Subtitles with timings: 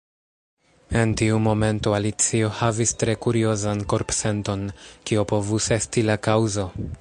[1.01, 4.65] En tiu momento Alicio havis tre kuriozan korpsenton.
[5.11, 6.67] Kio povus esti la kaŭzo?